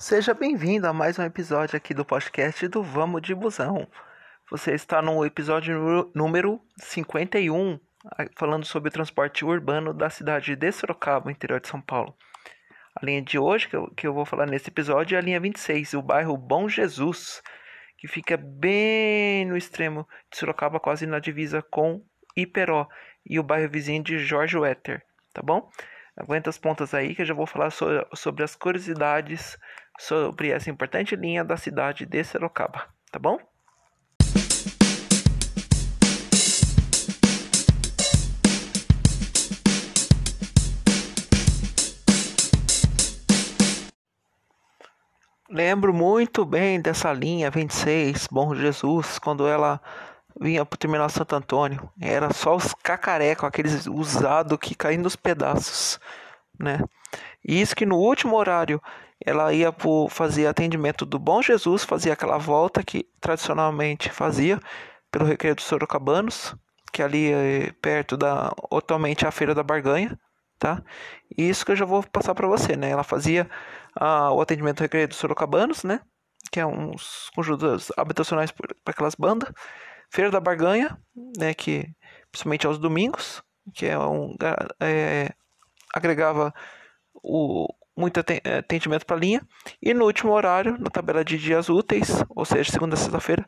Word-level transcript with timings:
Seja 0.00 0.32
bem-vindo 0.32 0.86
a 0.86 0.94
mais 0.94 1.18
um 1.18 1.22
episódio 1.22 1.76
aqui 1.76 1.92
do 1.92 2.06
podcast 2.06 2.66
do 2.68 2.82
Vamos 2.82 3.20
de 3.20 3.34
Busão. 3.34 3.86
Você 4.50 4.72
está 4.72 5.02
no 5.02 5.22
episódio 5.26 6.10
número 6.14 6.58
51, 6.78 7.78
falando 8.34 8.64
sobre 8.64 8.88
o 8.88 8.92
transporte 8.92 9.44
urbano 9.44 9.92
da 9.92 10.08
cidade 10.08 10.56
de 10.56 10.72
Sorocaba, 10.72 11.30
interior 11.30 11.60
de 11.60 11.68
São 11.68 11.82
Paulo. 11.82 12.16
A 12.96 13.04
linha 13.04 13.20
de 13.20 13.38
hoje 13.38 13.68
que 13.68 13.76
eu, 13.76 13.90
que 13.94 14.06
eu 14.06 14.14
vou 14.14 14.24
falar 14.24 14.46
nesse 14.46 14.70
episódio 14.70 15.16
é 15.16 15.18
a 15.18 15.22
linha 15.22 15.38
26, 15.38 15.92
o 15.92 16.00
bairro 16.00 16.34
Bom 16.34 16.66
Jesus, 16.66 17.42
que 17.98 18.08
fica 18.08 18.38
bem 18.38 19.44
no 19.44 19.54
extremo 19.54 20.08
de 20.32 20.38
Sorocaba, 20.38 20.80
quase 20.80 21.06
na 21.06 21.18
divisa 21.18 21.60
com 21.60 22.02
Iperó, 22.34 22.88
e 23.24 23.38
o 23.38 23.42
bairro 23.42 23.70
vizinho 23.70 24.02
de 24.02 24.18
Jorge 24.18 24.56
Wetter, 24.56 25.04
tá 25.34 25.42
bom? 25.42 25.70
Aguenta 26.16 26.48
as 26.48 26.58
pontas 26.58 26.94
aí 26.94 27.14
que 27.14 27.22
eu 27.22 27.26
já 27.26 27.34
vou 27.34 27.46
falar 27.46 27.70
sobre, 27.70 28.06
sobre 28.14 28.42
as 28.42 28.56
curiosidades 28.56 29.58
sobre 30.00 30.50
essa 30.50 30.70
importante 30.70 31.14
linha 31.14 31.44
da 31.44 31.58
cidade 31.58 32.06
de 32.06 32.24
Sorocaba, 32.24 32.86
tá 33.12 33.18
bom? 33.18 33.38
Lembro 45.50 45.92
muito 45.92 46.46
bem 46.46 46.80
dessa 46.80 47.12
linha 47.12 47.50
26, 47.50 48.28
Bom 48.30 48.54
Jesus, 48.54 49.18
quando 49.18 49.46
ela 49.46 49.80
vinha 50.40 50.64
pro 50.64 50.78
terminal 50.78 51.10
Santo 51.10 51.36
Antônio. 51.36 51.90
Era 52.00 52.32
só 52.32 52.56
os 52.56 52.72
cacarecos, 52.72 53.44
aqueles 53.44 53.86
usados 53.86 54.56
que 54.58 54.74
caíam 54.74 55.02
nos 55.02 55.16
pedaços, 55.16 56.00
né? 56.60 56.80
E 57.44 57.60
isso 57.60 57.74
que 57.74 57.86
no 57.86 57.96
último 57.96 58.36
horário 58.36 58.80
ela 59.24 59.52
ia 59.52 59.72
por 59.72 60.08
fazer 60.08 60.46
atendimento 60.46 61.04
do 61.04 61.18
Bom 61.18 61.42
Jesus, 61.42 61.84
fazia 61.84 62.12
aquela 62.12 62.38
volta 62.38 62.82
que 62.82 63.06
tradicionalmente 63.20 64.10
fazia 64.10 64.58
pelo 65.10 65.24
Recreio 65.24 65.54
dos 65.54 65.64
Sorocabanos, 65.64 66.54
que 66.92 67.02
é 67.02 67.04
ali 67.04 67.32
é 67.32 67.72
perto 67.82 68.16
da 68.16 68.52
atualmente 68.72 69.26
a 69.26 69.30
Feira 69.30 69.54
da 69.54 69.62
Barganha, 69.62 70.18
tá? 70.58 70.82
E 71.36 71.48
isso 71.48 71.64
que 71.64 71.72
eu 71.72 71.76
já 71.76 71.84
vou 71.84 72.02
passar 72.02 72.34
para 72.34 72.48
você, 72.48 72.76
né? 72.76 72.90
Ela 72.90 73.04
fazia 73.04 73.48
ah, 73.94 74.32
o 74.32 74.40
atendimento 74.40 74.78
do 74.78 74.82
Recreio 74.82 75.08
dos 75.08 75.18
Sorocabanos, 75.18 75.84
né? 75.84 76.00
Que 76.50 76.60
é 76.60 76.66
uns 76.66 77.30
conjuntos 77.34 77.92
habitacionais 77.96 78.50
para 78.50 78.74
aquelas 78.86 79.14
bandas. 79.14 79.52
Feira 80.10 80.30
da 80.30 80.40
Barganha, 80.40 80.98
né? 81.36 81.54
Que 81.54 81.88
principalmente 82.30 82.66
aos 82.66 82.78
domingos, 82.78 83.42
que 83.74 83.86
é 83.86 83.98
um 83.98 84.34
é, 84.80 85.32
agregava 85.94 86.52
o 87.14 87.66
muito 87.96 88.18
atendimento 88.18 89.04
para 89.04 89.16
a 89.16 89.20
linha. 89.20 89.42
E 89.82 89.92
no 89.92 90.06
último 90.06 90.32
horário, 90.32 90.76
na 90.78 90.90
tabela 90.90 91.24
de 91.24 91.36
dias 91.36 91.68
úteis, 91.68 92.24
ou 92.30 92.44
seja, 92.44 92.72
segunda 92.72 92.94
a 92.94 92.98
sexta-feira, 92.98 93.44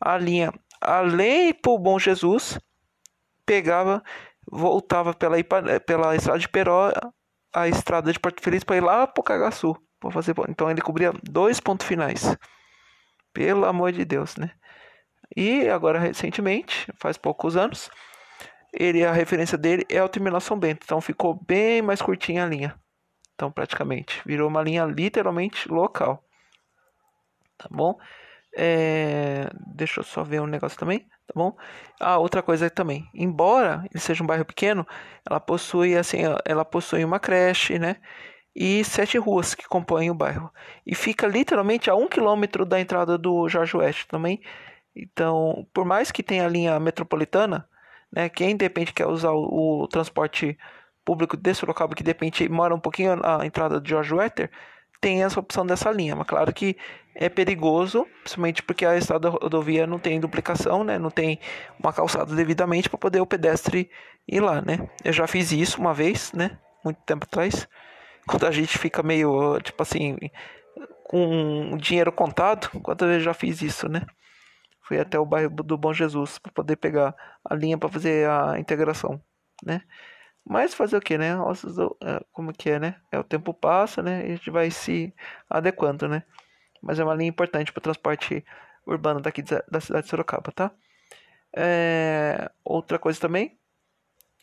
a 0.00 0.16
linha, 0.16 0.52
além 0.80 1.54
o 1.66 1.78
Bom 1.78 1.98
Jesus, 1.98 2.58
pegava, 3.44 4.02
voltava 4.50 5.12
pela, 5.12 5.36
pela 5.80 6.14
estrada 6.14 6.38
de 6.38 6.48
Peró, 6.48 6.92
a 7.52 7.68
estrada 7.68 8.12
de 8.12 8.20
Porto 8.20 8.42
Feliz 8.42 8.62
para 8.62 8.76
ir 8.76 8.82
lá 8.82 9.06
para 9.06 9.20
o 9.20 9.24
Cagaçu. 9.24 9.76
Para 9.98 10.10
fazer, 10.10 10.34
então 10.48 10.70
ele 10.70 10.82
cobria 10.82 11.12
dois 11.22 11.58
pontos 11.58 11.86
finais. 11.86 12.36
Pelo 13.32 13.64
amor 13.64 13.92
de 13.92 14.04
Deus, 14.04 14.36
né? 14.36 14.50
E 15.34 15.68
agora 15.68 15.98
recentemente, 15.98 16.86
faz 16.96 17.16
poucos 17.16 17.56
anos, 17.56 17.90
ele 18.72 19.04
a 19.04 19.12
referência 19.12 19.56
dele 19.56 19.84
é 19.88 20.02
o 20.02 20.08
terminal 20.08 20.40
São 20.40 20.58
Bento, 20.58 20.80
então 20.84 21.00
ficou 21.00 21.40
bem 21.46 21.82
mais 21.82 22.02
curtinha 22.02 22.44
a 22.44 22.48
linha. 22.48 22.78
Então, 23.34 23.52
praticamente, 23.52 24.22
virou 24.24 24.48
uma 24.48 24.62
linha 24.62 24.84
literalmente 24.84 25.68
local. 25.68 26.24
Tá 27.58 27.68
bom? 27.70 27.98
É... 28.56 29.50
Deixa 29.74 30.00
eu 30.00 30.04
só 30.04 30.24
ver 30.24 30.40
um 30.40 30.46
negócio 30.46 30.78
também, 30.78 31.00
tá 31.00 31.34
bom? 31.34 31.54
Ah, 32.00 32.18
outra 32.18 32.42
coisa 32.42 32.70
também. 32.70 33.08
Embora 33.14 33.84
ele 33.90 34.00
seja 34.00 34.22
um 34.24 34.26
bairro 34.26 34.44
pequeno, 34.44 34.86
ela 35.28 35.38
possui 35.38 35.96
assim, 35.96 36.18
ela 36.44 36.64
possui 36.64 37.04
uma 37.04 37.20
creche, 37.20 37.78
né? 37.78 37.96
E 38.54 38.82
sete 38.84 39.18
ruas 39.18 39.54
que 39.54 39.68
compõem 39.68 40.10
o 40.10 40.14
bairro. 40.14 40.50
E 40.86 40.94
fica 40.94 41.26
literalmente 41.26 41.90
a 41.90 41.94
um 41.94 42.08
quilômetro 42.08 42.64
da 42.64 42.80
entrada 42.80 43.18
do 43.18 43.46
Jorge 43.50 43.76
West 43.76 44.06
também. 44.08 44.40
Então, 44.94 45.66
por 45.74 45.84
mais 45.84 46.10
que 46.10 46.22
tenha 46.22 46.46
a 46.46 46.48
linha 46.48 46.80
metropolitana, 46.80 47.68
né? 48.16 48.30
Quem 48.30 48.56
de 48.56 48.64
repente 48.64 48.94
quer 48.94 49.06
usar 49.06 49.32
o, 49.32 49.82
o 49.82 49.88
transporte 49.88 50.58
público 51.04 51.36
de 51.36 51.54
Sorocaba 51.54 51.94
que 51.94 52.02
de 52.02 52.10
repente 52.10 52.48
mora 52.48 52.74
um 52.74 52.80
pouquinho 52.80 53.14
na 53.16 53.44
entrada 53.44 53.78
de 53.78 53.90
George 53.90 54.14
Wetter, 54.14 54.50
tem 55.00 55.22
essa 55.22 55.38
opção 55.38 55.66
dessa 55.66 55.90
linha. 55.90 56.16
Mas 56.16 56.26
claro 56.26 56.52
que 56.52 56.76
é 57.14 57.28
perigoso, 57.28 58.06
principalmente 58.22 58.62
porque 58.62 58.84
a 58.86 58.96
estrada 58.96 59.28
rodovia 59.28 59.86
não 59.86 59.98
tem 59.98 60.18
duplicação, 60.18 60.82
né? 60.82 60.98
Não 60.98 61.10
tem 61.10 61.38
uma 61.78 61.92
calçada 61.92 62.34
devidamente 62.34 62.88
para 62.88 62.98
poder 62.98 63.20
o 63.20 63.26
pedestre 63.26 63.90
ir 64.26 64.40
lá, 64.40 64.62
né? 64.62 64.88
Eu 65.04 65.12
já 65.12 65.26
fiz 65.26 65.52
isso 65.52 65.80
uma 65.80 65.94
vez, 65.94 66.32
né? 66.32 66.58
Muito 66.82 66.98
tempo 67.04 67.24
atrás. 67.24 67.68
Quando 68.26 68.46
a 68.46 68.50
gente 68.50 68.76
fica 68.78 69.02
meio, 69.02 69.60
tipo 69.60 69.82
assim, 69.82 70.16
com 71.04 71.76
dinheiro 71.76 72.10
contado, 72.10 72.68
quantas 72.82 73.08
vezes 73.08 73.24
já 73.24 73.34
fiz 73.34 73.62
isso, 73.62 73.88
né? 73.88 74.02
Fui 74.86 75.00
até 75.00 75.18
o 75.18 75.26
bairro 75.26 75.50
do 75.50 75.76
Bom 75.76 75.92
Jesus 75.92 76.38
para 76.38 76.52
poder 76.52 76.76
pegar 76.76 77.14
a 77.44 77.54
linha 77.56 77.76
para 77.76 77.88
fazer 77.88 78.28
a 78.30 78.56
integração, 78.56 79.20
né? 79.64 79.82
Mas 80.44 80.74
fazer 80.74 80.96
o 80.96 81.00
que, 81.00 81.18
né? 81.18 81.32
É, 82.02 82.24
como 82.30 82.52
que 82.52 82.70
é, 82.70 82.78
né? 82.78 83.00
É 83.10 83.18
o 83.18 83.24
tempo 83.24 83.52
passa, 83.52 84.00
né? 84.00 84.28
E 84.28 84.32
a 84.32 84.36
gente 84.36 84.48
vai 84.48 84.70
se 84.70 85.12
adequando, 85.50 86.06
né? 86.06 86.22
Mas 86.80 87.00
é 87.00 87.04
uma 87.04 87.16
linha 87.16 87.28
importante 87.28 87.72
para 87.72 87.80
o 87.80 87.82
transporte 87.82 88.44
urbano 88.86 89.20
daqui 89.20 89.42
da 89.42 89.80
cidade 89.80 90.04
de 90.04 90.10
Sorocaba, 90.10 90.52
tá? 90.52 90.70
É, 91.52 92.48
outra 92.64 92.96
coisa 92.96 93.18
também. 93.18 93.58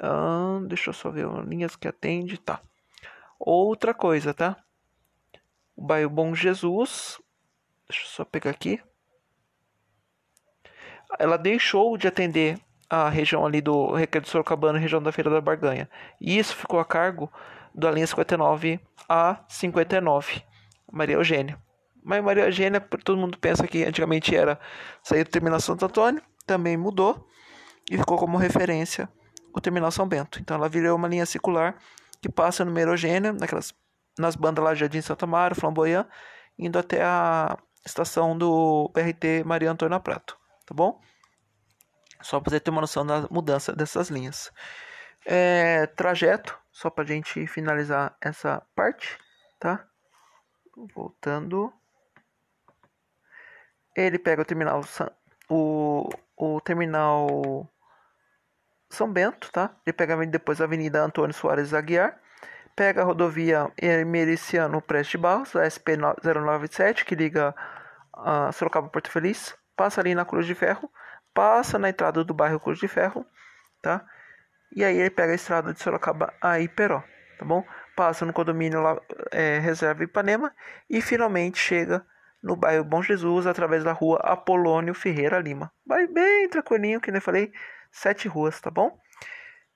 Ah, 0.00 0.58
deixa 0.66 0.90
eu 0.90 0.94
só 0.94 1.10
ver 1.10 1.28
linhas 1.46 1.76
que 1.76 1.86
atende, 1.86 2.38
tá? 2.38 2.60
Outra 3.38 3.94
coisa, 3.94 4.34
tá? 4.34 4.56
O 5.76 5.82
bairro 5.86 6.10
Bom 6.10 6.34
Jesus. 6.34 7.20
Deixa 7.88 8.02
eu 8.02 8.08
só 8.08 8.24
pegar 8.24 8.50
aqui. 8.50 8.82
Ela 11.18 11.36
deixou 11.36 11.96
de 11.96 12.08
atender 12.08 12.58
a 12.88 13.08
região 13.08 13.44
ali 13.44 13.60
do 13.60 13.92
Recreio 13.92 14.22
do 14.22 14.28
Sorocabana, 14.28 14.78
região 14.78 15.02
da 15.02 15.12
Feira 15.12 15.30
da 15.30 15.40
Barganha. 15.40 15.88
E 16.20 16.38
isso 16.38 16.54
ficou 16.54 16.78
a 16.78 16.84
cargo 16.84 17.30
da 17.74 17.90
linha 17.90 18.06
59 18.06 18.80
a 19.08 19.44
59, 19.48 20.42
Maria 20.92 21.16
Eugênia. 21.16 21.58
Mas 22.02 22.22
Maria 22.22 22.44
Eugênia, 22.44 22.80
todo 22.80 23.18
mundo 23.18 23.38
pensa 23.38 23.66
que 23.66 23.84
antigamente 23.84 24.36
era 24.36 24.60
sair 25.02 25.24
do 25.24 25.30
Terminal 25.30 25.60
Santo 25.60 25.84
Antônio, 25.86 26.22
também 26.46 26.76
mudou 26.76 27.26
e 27.90 27.96
ficou 27.96 28.18
como 28.18 28.36
referência 28.36 29.08
o 29.54 29.60
Terminal 29.60 29.90
São 29.90 30.06
Bento. 30.06 30.38
Então 30.40 30.56
ela 30.56 30.68
virou 30.68 30.96
uma 30.96 31.08
linha 31.08 31.24
circular 31.24 31.76
que 32.20 32.28
passa 32.28 32.64
no 32.64 32.70
Maria 32.70 32.88
Eugênia, 32.88 33.32
naquelas, 33.32 33.74
nas 34.18 34.36
bandas 34.36 34.64
lá 34.64 34.74
de 34.74 34.80
Jardim 34.80 35.00
Santa 35.00 35.26
Maria, 35.26 35.54
Flamboyant, 35.54 36.06
indo 36.58 36.78
até 36.78 37.02
a 37.02 37.56
estação 37.84 38.36
do 38.36 38.90
BRT 38.94 39.44
Maria 39.44 39.70
Antônia 39.70 40.00
Prato, 40.00 40.36
tá 40.66 40.74
bom? 40.74 41.00
Só 42.22 42.40
para 42.40 42.50
você 42.50 42.60
ter 42.60 42.70
uma 42.70 42.80
noção 42.80 43.04
da 43.04 43.28
mudança 43.30 43.74
dessas 43.74 44.08
linhas. 44.08 44.52
É, 45.26 45.86
trajeto, 45.88 46.58
só 46.70 46.90
para 46.90 47.04
gente 47.04 47.46
finalizar 47.46 48.16
essa 48.20 48.62
parte, 48.74 49.18
tá? 49.58 49.86
Voltando. 50.94 51.72
Ele 53.96 54.18
pega 54.18 54.42
o 54.42 54.44
terminal 54.44 54.82
o, 55.48 56.08
o 56.36 56.60
terminal 56.60 57.68
São 58.90 59.10
Bento, 59.12 59.50
tá? 59.52 59.76
Ele 59.86 59.92
pega 59.92 60.26
depois 60.26 60.60
a 60.60 60.64
Avenida 60.64 61.02
Antônio 61.02 61.34
Soares 61.34 61.74
Aguiar, 61.74 62.18
pega 62.74 63.02
a 63.02 63.04
rodovia 63.04 63.70
Emericiano 63.76 64.80
Preste 64.80 65.16
Barros, 65.16 65.54
a 65.56 65.68
SP 65.68 65.96
097, 65.96 67.04
que 67.04 67.14
liga 67.14 67.54
a 68.12 68.50
Sorocaba 68.52 68.88
Porto 68.88 69.10
Feliz, 69.10 69.56
passa 69.76 70.00
ali 70.00 70.14
na 70.14 70.24
Cruz 70.24 70.46
de 70.46 70.54
Ferro, 70.54 70.90
passa 71.32 71.78
na 71.78 71.88
entrada 71.88 72.24
do 72.24 72.34
bairro 72.34 72.60
Cruz 72.60 72.78
de 72.78 72.88
Ferro, 72.88 73.26
tá? 73.82 74.04
E 74.74 74.84
aí 74.84 74.96
ele 74.96 75.10
pega 75.10 75.32
a 75.32 75.36
estrada 75.36 75.72
de 75.72 75.80
Sorocaba 75.80 76.32
a 76.40 76.58
Iperó, 76.60 77.02
tá 77.38 77.44
bom? 77.44 77.64
Passa 77.96 78.24
no 78.24 78.32
condomínio 78.32 78.80
lá, 78.82 79.00
é, 79.30 79.58
Reserva 79.58 80.02
Ipanema 80.02 80.52
e 80.90 81.00
finalmente 81.00 81.58
chega 81.58 82.04
no 82.42 82.56
bairro 82.56 82.84
Bom 82.84 83.02
Jesus 83.02 83.46
através 83.46 83.84
da 83.84 83.92
rua 83.92 84.18
Apolônio 84.22 84.92
Ferreira 84.92 85.38
Lima. 85.38 85.72
Vai 85.86 86.06
bem 86.06 86.48
tranquilinho, 86.48 87.00
que 87.00 87.10
nem 87.10 87.20
falei, 87.20 87.52
sete 87.90 88.28
ruas, 88.28 88.60
tá 88.60 88.70
bom? 88.70 88.98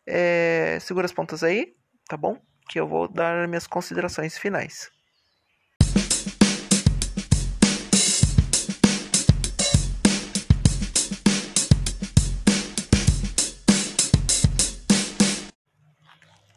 É, 0.06 0.78
segura 0.80 1.06
as 1.06 1.12
pontas 1.12 1.42
aí, 1.42 1.74
tá 2.08 2.16
bom? 2.16 2.36
Que 2.68 2.80
eu 2.80 2.86
vou 2.86 3.08
dar 3.08 3.46
minhas 3.48 3.66
considerações 3.66 4.36
finais. 4.36 4.90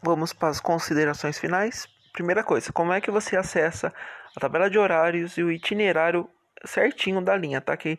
Vamos 0.02 0.32
para 0.32 0.48
as 0.48 0.60
considerações 0.60 1.38
finais. 1.38 1.86
primeira 2.12 2.42
coisa, 2.42 2.72
como 2.72 2.92
é 2.92 3.00
que 3.00 3.10
você 3.10 3.36
acessa 3.36 3.92
a 4.36 4.40
tabela 4.40 4.68
de 4.68 4.78
horários 4.78 5.38
e 5.38 5.42
o 5.42 5.50
itinerário 5.50 6.28
certinho 6.64 7.20
da 7.22 7.36
linha, 7.36 7.60
tá? 7.60 7.76
Que 7.76 7.98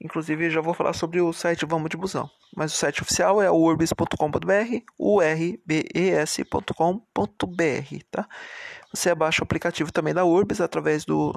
inclusive 0.00 0.50
já 0.50 0.60
vou 0.60 0.74
falar 0.74 0.92
sobre 0.92 1.20
o 1.20 1.32
site 1.32 1.64
Vamos 1.64 1.88
de 1.88 1.96
Busão. 1.96 2.28
Mas 2.56 2.72
o 2.72 2.76
site 2.76 3.02
oficial 3.02 3.40
é 3.40 3.50
urbis.com.br, 3.50 4.84
urbs.com.br, 4.98 5.44
tá? 8.10 8.28
Você 8.92 9.10
abaixa 9.10 9.42
o 9.42 9.44
aplicativo 9.44 9.92
também 9.92 10.14
da 10.14 10.24
Urbis 10.24 10.60
através 10.60 11.04
do, 11.04 11.34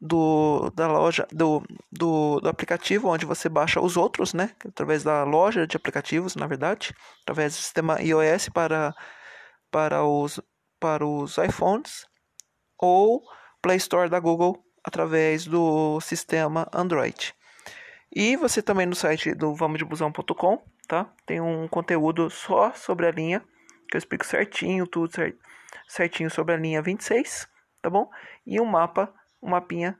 do 0.00 0.70
da 0.74 0.88
loja 0.88 1.26
do, 1.30 1.62
do, 1.90 2.40
do, 2.40 2.48
aplicativo 2.48 3.08
onde 3.08 3.26
você 3.26 3.48
baixa 3.48 3.80
os 3.80 3.96
outros, 3.96 4.32
né? 4.34 4.50
Através 4.66 5.04
da 5.04 5.22
loja 5.22 5.66
de 5.66 5.76
aplicativos, 5.76 6.34
na 6.34 6.46
verdade, 6.46 6.94
através 7.22 7.52
do 7.52 7.56
sistema 7.56 8.00
iOS 8.00 8.48
para 8.48 8.94
para 9.70 10.04
os 10.04 10.40
para 10.78 11.06
os 11.06 11.36
iPhones 11.36 12.06
ou 12.78 13.22
Play 13.60 13.76
Store 13.76 14.08
da 14.08 14.18
Google 14.18 14.64
através 14.82 15.46
do 15.46 16.00
sistema 16.00 16.66
Android. 16.72 17.34
E 18.14 18.34
você 18.36 18.62
também 18.62 18.86
no 18.86 18.94
site 18.94 19.34
do 19.34 19.54
vamosdebusão.com, 19.54 20.64
tá? 20.88 21.12
Tem 21.26 21.40
um 21.40 21.68
conteúdo 21.68 22.30
só 22.30 22.72
sobre 22.72 23.06
a 23.06 23.10
linha, 23.10 23.40
que 23.88 23.96
eu 23.96 23.98
explico 23.98 24.24
certinho, 24.24 24.86
tudo 24.86 25.12
certinho 25.86 26.30
sobre 26.30 26.54
a 26.54 26.56
linha 26.56 26.82
26, 26.82 27.46
tá 27.82 27.90
bom? 27.90 28.10
E 28.46 28.58
um 28.60 28.64
mapa, 28.64 29.12
um 29.42 29.50
mapinha 29.50 29.96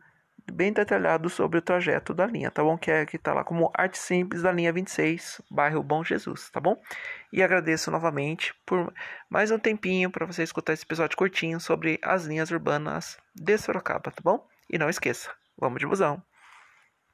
bem 0.50 0.72
detalhado 0.72 1.28
sobre 1.28 1.58
o 1.58 1.62
trajeto 1.62 2.12
da 2.12 2.26
linha, 2.26 2.50
tá 2.50 2.62
bom? 2.62 2.76
Que 2.76 2.90
é 2.90 3.06
que 3.06 3.18
tá 3.18 3.32
lá 3.32 3.44
como 3.44 3.70
arte 3.74 3.98
simples 3.98 4.42
da 4.42 4.52
linha 4.52 4.72
26, 4.72 5.40
bairro 5.50 5.82
Bom 5.82 6.04
Jesus, 6.04 6.50
tá 6.50 6.60
bom? 6.60 6.80
E 7.32 7.42
agradeço 7.42 7.90
novamente 7.90 8.54
por 8.66 8.92
mais 9.28 9.50
um 9.50 9.58
tempinho 9.58 10.10
para 10.10 10.26
você 10.26 10.42
escutar 10.42 10.72
esse 10.72 10.84
episódio 10.84 11.16
curtinho 11.16 11.60
sobre 11.60 11.98
as 12.02 12.26
linhas 12.26 12.50
urbanas 12.50 13.18
de 13.34 13.56
Sorocaba, 13.56 14.10
tá 14.10 14.20
bom? 14.22 14.46
E 14.68 14.78
não 14.78 14.88
esqueça, 14.88 15.30
vamos 15.58 15.80
de 15.80 15.86
busão. 15.86 16.22